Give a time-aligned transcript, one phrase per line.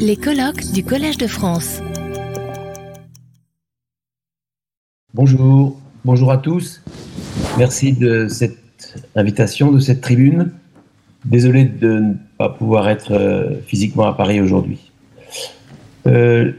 [0.00, 1.80] Les colloques du Collège de France.
[5.14, 6.82] Bonjour, bonjour à tous.
[7.56, 8.58] Merci de cette
[9.14, 10.50] invitation, de cette tribune.
[11.24, 14.90] Désolé de ne pas pouvoir être euh, physiquement à Paris aujourd'hui.
[16.08, 16.52] Euh,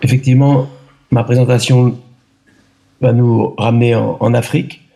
[0.00, 0.70] effectivement,
[1.10, 1.98] ma présentation
[3.02, 4.88] va nous ramener en, Afrique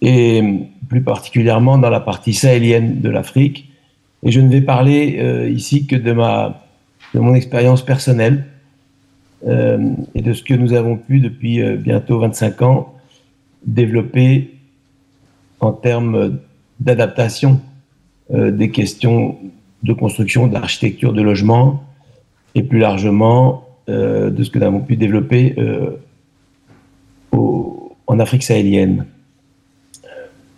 [0.00, 0.42] et
[0.88, 3.71] plus particulièrement dans la partie sahélienne de l'Afrique.
[4.22, 6.64] Et je ne vais parler euh, ici que de, ma,
[7.14, 8.46] de mon expérience personnelle
[10.14, 12.94] et de ce que nous avons pu depuis bientôt 25 ans
[13.66, 14.54] développer
[15.58, 16.38] en termes
[16.78, 17.60] d'adaptation
[18.32, 19.38] euh, des questions
[19.82, 21.84] de construction, d'architecture, de logement,
[22.54, 25.96] et plus largement euh, de ce que nous avons pu développer euh,
[27.32, 29.06] en Afrique sahélienne.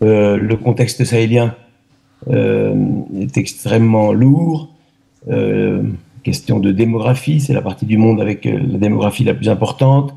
[0.00, 1.55] le contexte sahélien
[2.30, 4.70] est extrêmement lourd.
[6.23, 10.14] question de démographie, c'est la partie du monde avec la démographie la plus importante.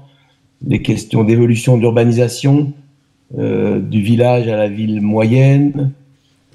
[0.66, 2.72] Les questions d'évolution, d'urbanisation,
[3.38, 5.92] du village à la ville moyenne,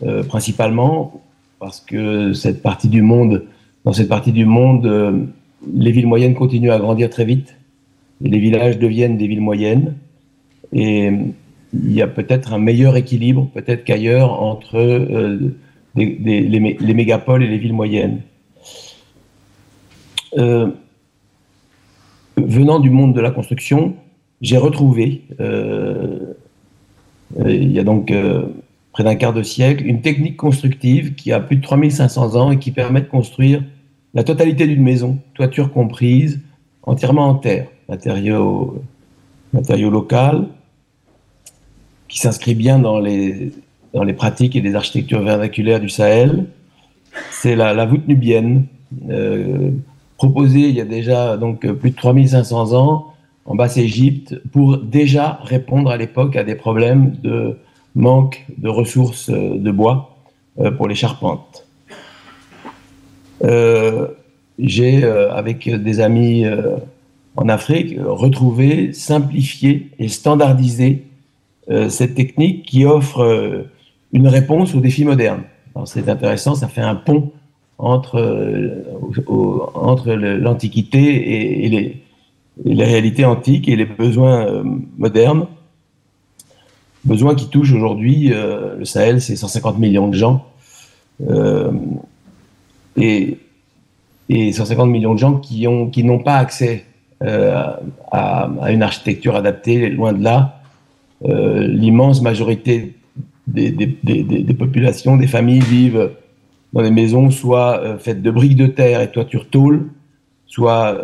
[0.05, 1.23] euh, principalement
[1.61, 3.45] parce que cette partie du monde,
[3.85, 5.27] dans cette partie du monde, euh,
[5.73, 7.57] les villes moyennes continuent à grandir très vite
[8.25, 9.95] et les villages deviennent des villes moyennes.
[10.73, 11.19] Et euh,
[11.73, 14.79] il y a peut-être un meilleur équilibre, peut-être qu'ailleurs, entre
[15.95, 18.21] les, mégapoles et les villes moyennes.
[22.37, 23.95] venant du monde de la construction,
[24.41, 25.23] j'ai retrouvé,
[27.39, 28.13] il y a donc
[28.93, 32.59] près d'un quart de siècle, une technique constructive qui a plus de 3500 ans et
[32.59, 33.63] qui permet de construire
[34.15, 36.41] la totalité d'une maison, toiture comprise,
[36.83, 38.83] entièrement en terre, matériau,
[39.55, 40.49] matériau local,
[42.13, 43.53] qui s'inscrit bien dans les,
[43.95, 46.45] dans les pratiques et les architectures vernaculaires du Sahel.
[47.31, 48.67] C'est la, voûte nubienne,
[49.09, 49.71] euh,
[50.19, 53.15] proposée il y a déjà donc plus de 3500 ans
[53.47, 57.57] en Basse-Égypte pour déjà répondre à l'époque à des problèmes de
[57.95, 60.15] manque de ressources euh, de bois
[60.61, 61.67] euh, pour les charpentes.
[64.59, 66.45] J'ai, avec des amis
[67.37, 71.05] en Afrique, retrouvé, simplifié et standardisé
[71.69, 73.65] cette technique qui offre
[74.13, 75.45] une réponse aux défis modernes.
[75.85, 77.31] C'est intéressant, ça fait un pont
[77.79, 78.85] entre,
[79.75, 82.03] entre l'Antiquité et, les,
[82.65, 84.65] et les réalités antiques et les besoins
[84.99, 85.47] modernes.
[87.05, 90.47] Besoin qui touche aujourd'hui euh, le Sahel, c'est 150 millions de gens.
[91.29, 91.73] Euh,
[92.97, 93.39] et,
[94.29, 96.85] et 150 millions de gens qui n'ont pas accès
[97.23, 97.75] euh,
[98.13, 100.62] à, une architecture adaptée, loin de là.
[101.25, 102.95] L'immense majorité
[103.47, 103.73] des,
[104.59, 106.11] populations, des familles vivent
[106.73, 109.89] dans des maisons soit faites de briques de terre et toiture tôle,
[110.47, 111.01] soit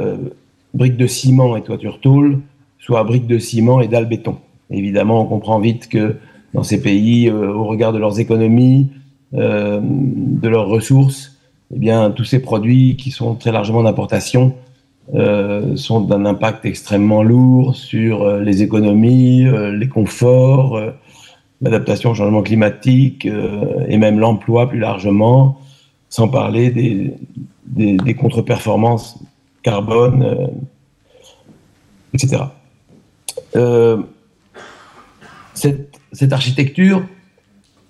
[0.74, 2.40] briques de ciment et toiture tôle,
[2.78, 4.36] soit briques de ciment et dalles béton.
[4.70, 6.16] Évidemment, on comprend vite que
[6.54, 8.88] dans ces pays, euh, au regard de leurs économies,
[9.34, 11.38] euh, de leurs ressources,
[11.74, 14.54] eh bien, tous ces produits qui sont très largement d'importation
[15.14, 20.80] euh, sont d'un impact extrêmement lourd sur les économies, les conforts,
[21.60, 25.60] l'adaptation au changement climatique et même l'emploi plus largement,
[26.08, 27.16] sans parler
[27.66, 29.18] des contre-performances
[29.62, 30.50] carbone,
[32.14, 32.44] etc
[35.58, 37.06] cette, architecture,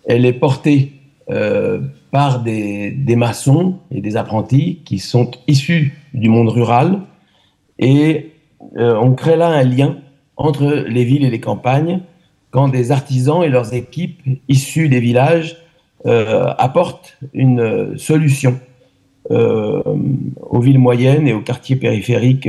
[0.06, 0.92] elle est portée
[1.30, 1.80] euh,
[2.10, 7.00] par des, maçons et des apprentis qui sont issus du monde rural
[7.78, 8.32] et
[8.76, 9.98] euh, on crée là un lien
[10.36, 12.00] entre les villes et les campagnes
[12.50, 15.58] quand des artisans et leurs équipes issus des villages
[16.06, 18.58] euh, apportent une solution
[19.30, 22.48] aux villes moyennes et aux quartiers périphériques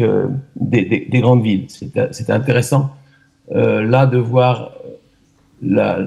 [0.56, 1.66] des, des, grandes villes.
[1.68, 2.92] C'est intéressant
[3.52, 4.72] là de voir
[5.62, 6.00] la,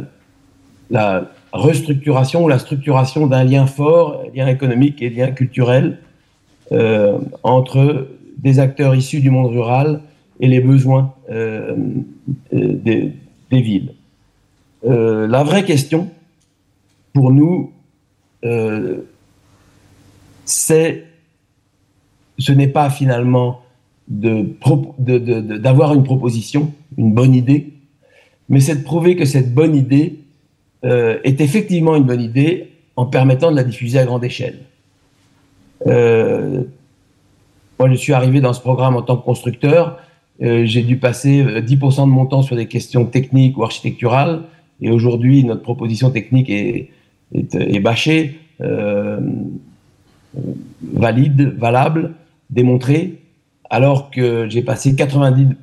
[0.90, 5.98] la restructuration ou la structuration d'un lien fort, lien économique et lien culturel
[6.72, 8.08] euh, entre
[8.38, 10.00] des acteurs issus du monde rural
[10.40, 11.76] et les besoins euh,
[12.54, 13.12] euh, des,
[13.50, 13.93] des, villes.
[14.82, 16.08] la vraie question
[17.12, 17.72] pour nous,
[20.46, 21.04] c'est,
[22.38, 23.60] ce n'est pas finalement
[24.08, 27.75] d'avoir de, de, une proposition, une bonne idée,
[28.49, 30.21] mais c'est de prouver que cette bonne idée
[30.84, 34.58] euh, est effectivement une bonne idée en permettant de la diffuser à grande échelle.
[35.87, 36.64] Euh,
[37.79, 40.00] moi, je suis arrivé dans ce programme en tant que constructeur.
[40.43, 44.43] Euh, j'ai dû passer 10% de mon temps sur des questions techniques ou architecturales.
[44.81, 46.88] Et aujourd'hui, notre proposition technique est,
[47.32, 48.40] est, bâchée.
[50.82, 52.14] valide, valable,
[52.50, 53.20] démontré,
[53.70, 55.55] alors que j'ai passé 90%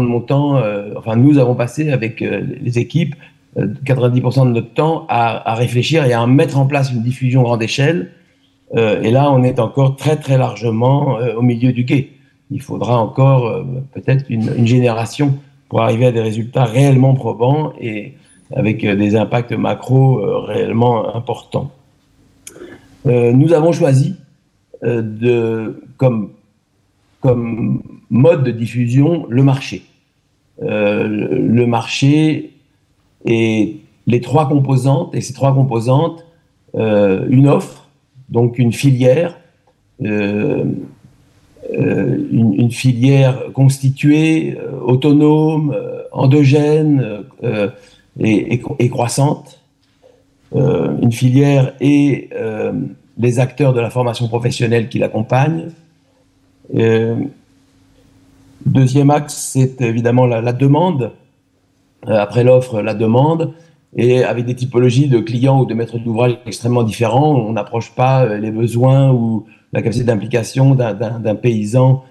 [0.00, 0.62] de mon temps,
[0.96, 3.14] enfin nous avons passé avec les équipes
[3.56, 8.12] 90% de notre temps à, réfléchir et à mettre en place une diffusion grande échelle.
[8.74, 12.08] et là, on est encore très très largement au milieu du guet.
[12.50, 13.62] Il faudra encore
[13.92, 15.34] peut-être une, génération
[15.68, 18.14] pour arriver à des résultats réellement probants et
[18.54, 21.70] avec euh, des impacts macro euh, réellement importants.
[23.06, 24.16] Euh, nous avons choisi
[24.82, 26.30] de, comme,
[27.20, 29.84] comme mode de diffusion le marché.
[30.60, 32.51] le marché
[33.24, 36.24] et les trois composantes, et ces trois composantes,
[36.74, 37.88] une offre,
[38.28, 39.38] donc une filière,
[40.00, 40.86] une,
[41.70, 45.76] une, filière constituée, autonome,
[46.12, 47.24] endogène,
[48.18, 49.60] et, croissante,
[50.54, 52.72] euh, une filière et euh,
[53.18, 55.68] les acteurs de la formation professionnelle qui l'accompagnent.
[56.74, 57.16] Euh,
[58.66, 61.12] deuxième axe, c'est évidemment la, demande.
[62.06, 63.52] Après l'offre, la demande.
[63.94, 68.26] Et avec des typologies de clients ou de maîtres d'ouvrage extrêmement différents, on n'approche pas
[68.38, 72.02] les besoins ou la capacité d'implication d'un paysan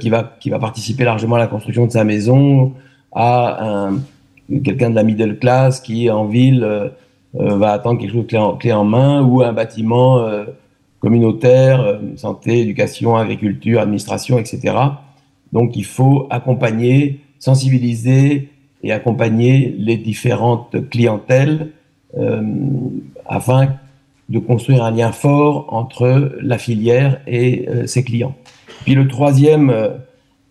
[0.00, 2.72] qui, va, qui va participer largement à la construction de sa maison
[3.12, 4.00] à un,
[4.60, 6.88] quelqu'un de la middle class qui, en ville, euh,
[7.40, 10.44] euh, va attendre quelque chose de clé en, main ou un bâtiment euh,
[11.00, 14.76] communautaire, santé, éducation, agriculture, administration, etc.
[15.52, 18.50] Donc il faut accompagner, sensibiliser
[18.82, 21.70] et accompagner les différentes clientèles
[23.26, 23.74] afin
[24.28, 28.34] de construire un lien fort entre la filière et ses clients.
[28.84, 29.72] Puis le troisième,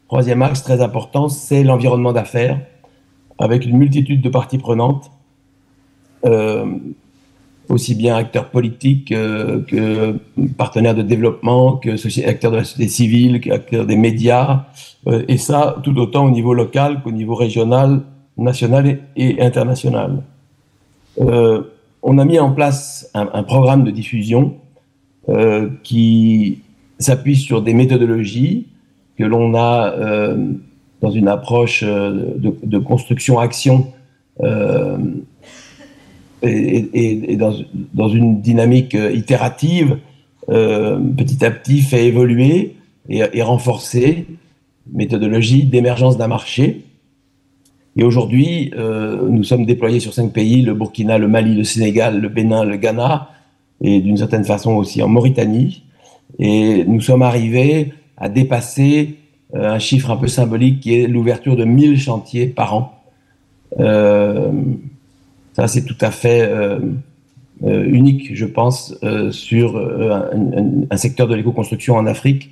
[0.08, 2.60] troisième axe très important, c'est l'environnement d'affaires
[3.42, 5.12] avec une multitude de parties prenantes,
[6.26, 6.66] euh,
[7.70, 10.18] aussi bien acteurs politiques euh, que
[10.58, 11.92] partenaires de développement, que
[12.28, 14.66] acteurs de la société civile, qu'acteurs des médias,
[15.08, 18.02] euh, et ça tout autant au niveau local qu'au niveau régional,
[18.42, 20.24] national et, international.
[21.18, 24.56] on a mis en place un, programme de diffusion
[25.84, 26.60] qui
[27.00, 28.68] s'appuie sur des méthodologies
[29.18, 29.96] que l'on a
[31.02, 33.88] dans une approche euh, de, construction-action
[34.42, 34.98] euh,
[36.44, 39.98] et, dans, une dynamique euh, itérative,
[40.48, 42.76] petit à petit fait évoluer
[43.10, 44.26] et, renforcer
[44.92, 46.84] méthodologie d'émergence d'un marché.
[47.98, 52.30] Et aujourd'hui, nous sommes déployés sur cinq pays, le Burkina, le Mali, le Sénégal, le
[52.30, 53.30] Bénin, le Ghana,
[53.82, 55.84] et d'une certaine façon aussi en Mauritanie.
[56.40, 59.18] Et nous sommes arrivés à dépasser
[59.56, 63.02] euh, un chiffre un peu symbolique qui est l'ouverture de 1000 chantiers par an.
[63.80, 64.52] Euh,
[65.54, 66.80] ça, c'est tout à fait euh,
[67.62, 68.96] unique, je pense,
[69.32, 72.52] sur un, secteur de l'éco-construction en Afrique.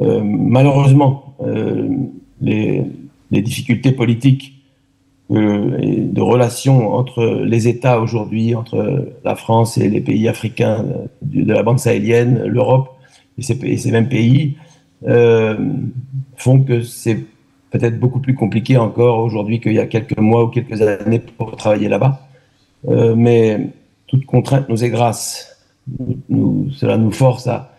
[0.00, 1.34] malheureusement,
[2.40, 2.82] les,
[3.30, 4.54] difficultés politiques
[5.30, 10.84] et de relations entre les États aujourd'hui, entre la France et les pays africains
[11.22, 12.96] de, la bande sahélienne, l'Europe
[13.38, 14.56] et ces, mêmes pays,
[15.06, 15.56] euh,
[16.36, 17.24] font que c'est
[17.70, 21.56] peut-être beaucoup plus compliqué encore aujourd'hui qu'il y a quelques mois ou quelques années pour
[21.56, 22.20] travailler là-bas.
[22.88, 23.70] Euh, mais
[24.06, 25.60] toute contrainte nous est grâce.
[26.72, 27.75] Cela nous force à,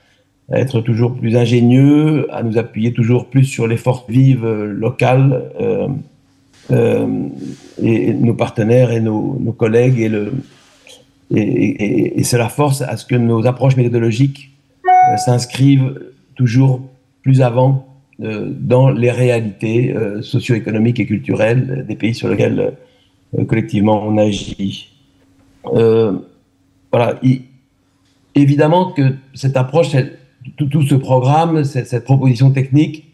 [0.51, 5.87] être toujours plus ingénieux, à nous appuyer toujours plus sur les forces vives locales euh,
[6.71, 7.27] euh,
[7.81, 10.33] et, nos partenaires et nos, collègues et, le,
[11.35, 14.51] et, et, et, cela force à ce que nos approches méthodologiques
[15.18, 15.99] s'inscrivent
[16.35, 16.81] toujours
[17.23, 17.87] plus avant
[18.23, 22.73] euh, dans les réalités euh, socio-économiques et culturelles des pays sur lesquels
[23.37, 24.89] euh, collectivement on agit.
[25.63, 27.19] voilà.
[28.33, 29.95] évidemment que cette approche,
[30.56, 33.06] tout, ce programme, cette, proposition technique,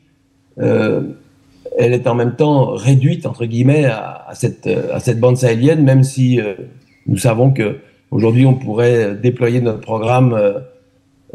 [0.57, 6.03] elle est en même temps réduite, entre guillemets, à, cette, à cette, bande sahélienne, même
[6.03, 6.39] si
[7.07, 7.77] nous savons que
[8.11, 10.61] aujourd'hui on pourrait déployer notre programme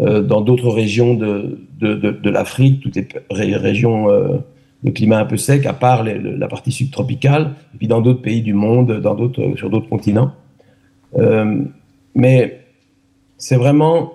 [0.01, 4.37] euh, dans d'autres régions de, de, de, l'Afrique, toutes les régions euh,
[4.85, 8.43] de climat un peu sec, à part la partie subtropicale, et puis dans d'autres pays
[8.43, 9.17] du monde, dans
[9.57, 10.31] sur d'autres continents.
[11.19, 11.63] Euh,
[12.15, 12.61] mais
[13.39, 14.13] c'est vraiment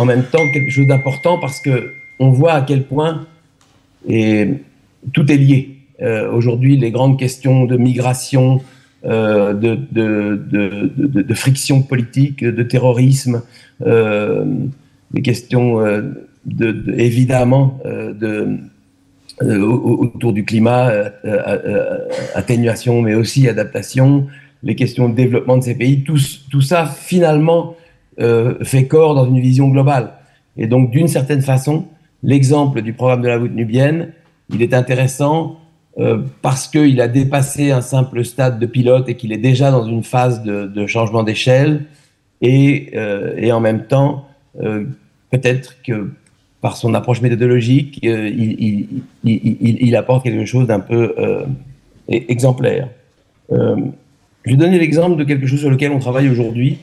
[0.00, 3.26] en même temps quelque chose d'important parce que on voit à quel point
[4.06, 5.76] tout est lié.
[6.32, 8.60] Aujourd'hui, les grandes questions de migration,
[9.04, 13.42] euh, de, de, friction politique, de terrorisme,
[13.86, 14.44] euh,
[15.22, 16.02] questions euh,
[16.44, 18.58] de, évidemment de,
[19.42, 20.92] autour du climat,
[22.34, 24.26] atténuation, mais aussi adaptation,
[24.62, 27.76] les questions de développement de ces pays, tout ça finalement
[28.62, 30.12] fait corps dans une vision globale.
[30.56, 31.86] Et donc, d'une certaine façon,
[32.22, 34.12] l'exemple du programme de la voûte nubienne,
[34.52, 35.56] il est intéressant
[36.42, 40.02] parce qu'il a dépassé un simple stade de pilote et qu'il est déjà dans une
[40.02, 41.86] phase de, changement d'échelle.
[42.42, 42.94] Et,
[43.36, 44.26] et, en même temps,
[45.30, 46.10] peut-être que
[46.60, 51.14] par son approche méthodologique, il, il, apporte quelque chose d'un peu
[52.08, 52.88] exemplaire.
[53.52, 53.76] Euh,
[54.44, 56.78] je vais donner l'exemple de quelque chose sur lequel on travaille aujourd'hui,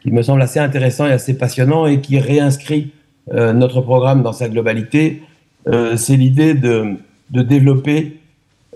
[0.00, 2.92] qui me semble assez intéressant et assez passionnant et qui réinscrit
[3.32, 5.22] euh, notre programme dans sa globalité.
[5.68, 6.96] Euh, c'est l'idée de,
[7.30, 8.16] développer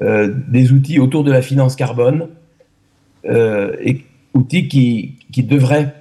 [0.00, 2.28] des outils autour de la finance carbone,
[4.34, 5.94] outils qui, devraient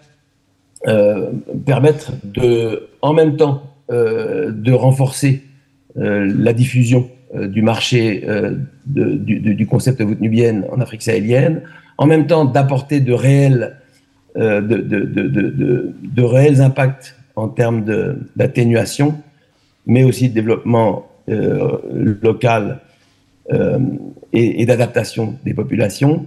[1.65, 5.43] permettre de, en même temps de renforcer
[5.95, 11.63] la diffusion euh, du marché euh, du, concept de voûte nubienne en Afrique sahélienne,
[11.97, 13.77] en même temps d'apporter de réels,
[14.37, 17.83] euh, de, réels impacts en termes
[18.35, 19.15] d'atténuation,
[19.85, 22.79] mais aussi de développement local
[24.33, 26.25] et, d'adaptation des populations,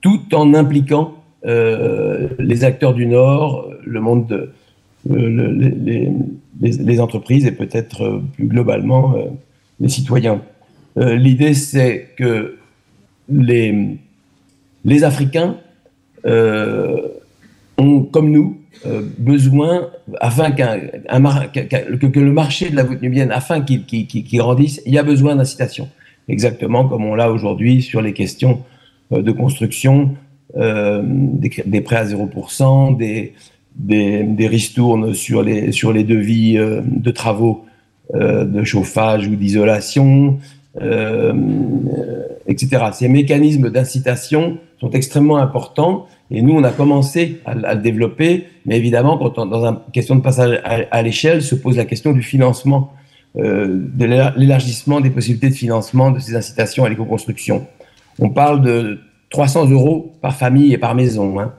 [0.00, 4.52] tout en impliquant les acteurs du Nord, le monde de,
[6.60, 9.14] les, entreprises et peut-être plus globalement
[9.80, 10.42] les citoyens.
[10.98, 12.56] Euh, l'idée, c'est que
[13.28, 13.98] les,
[14.84, 15.56] les Africains
[16.26, 17.08] euh,
[18.12, 20.62] comme nous, euh, besoin, afin que,
[22.18, 23.84] le marché de la voûte nubienne, afin qu'il,
[24.34, 25.88] grandisse, il y a besoin d'incitation.
[26.28, 28.60] Exactement comme on l'a aujourd'hui sur les questions
[29.10, 30.14] de construction,
[30.54, 33.34] des, prêts à 0%, des,
[33.76, 37.64] des, ristournes sur les, devis de travaux
[38.14, 40.38] euh, de chauffage ou d'isolation,
[40.82, 41.32] euh,
[42.46, 42.84] etc.
[42.92, 48.78] Ces mécanismes d'incitation sont extrêmement importants et nous, on a commencé à, le développer, mais
[48.78, 52.94] évidemment, quand dans une question de passage à, l'échelle, se pose la question du financement,
[53.36, 54.06] euh, de
[54.38, 57.66] l'élargissement des possibilités de financement de ces incitations à l'éco-construction.
[58.18, 61.38] On parle de 300 euros par famille et par maison.
[61.38, 61.52] Hein.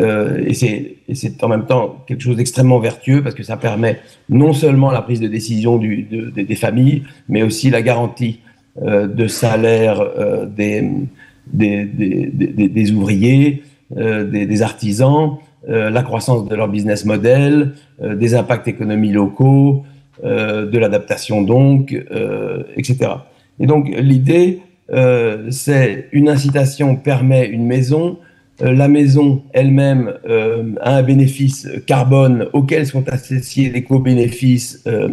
[0.00, 4.00] Euh, et c'est en même temps quelque chose d'extrêmement vertueux parce que ça permet
[4.30, 8.40] non seulement la prise de décision des familles, mais aussi la garantie
[8.82, 10.02] euh, de salaire
[10.46, 10.82] des,
[12.90, 19.84] ouvriers, des, artisans, la croissance de leur business model, des impacts économiques locaux,
[20.22, 21.92] de l'adaptation donc,
[22.76, 23.10] etc.
[23.58, 24.60] Et donc l'idée,
[25.50, 28.18] c'est une incitation permet une maison
[28.62, 35.08] euh, la maison elle-même euh, a un bénéfice carbone auquel sont associés les co-bénéfices euh,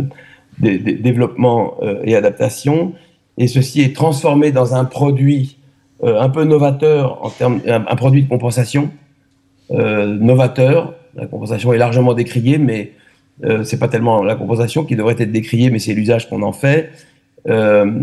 [0.58, 2.94] des, développement et adaptation.
[3.38, 5.58] Et ceci est transformé dans un produit
[6.04, 8.90] un peu novateur en termes, un, produit de compensation
[9.70, 10.94] novateur.
[11.16, 12.92] La compensation est largement décriée, mais
[13.64, 16.92] c'est pas tellement la compensation qui devrait être décriée, mais c'est l'usage qu'on en fait.
[17.48, 18.02] Euh,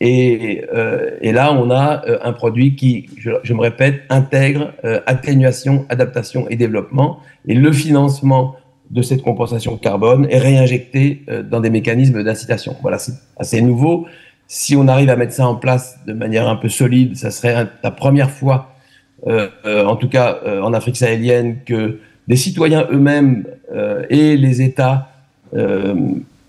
[0.00, 6.48] et, là, on a euh, un produit qui, je, me répète, intègre euh, atténuation, adaptation
[6.48, 7.20] et développement.
[7.46, 8.56] Et le financement
[8.90, 12.74] de cette compensation carbone est réinjecté dans des mécanismes d'incitation.
[12.80, 14.06] Voilà, c'est assez nouveau.
[14.48, 17.68] Si on arrive à mettre ça en place de manière un peu solide, ça serait
[17.84, 18.74] la première fois,
[19.26, 23.44] en tout cas en Afrique sahélienne, que des citoyens eux-mêmes
[24.08, 25.08] et les États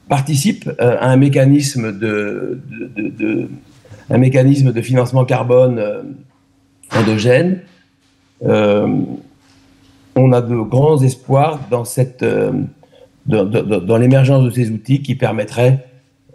[0.09, 2.59] participe euh, à un mécanisme de,
[4.09, 6.01] un mécanisme de financement carbone euh,
[6.93, 7.61] endogène.
[8.43, 8.87] Euh,
[10.15, 12.25] on a de grands espoirs dans, cette,
[13.25, 15.85] dans, l'émergence de ces outils qui permettraient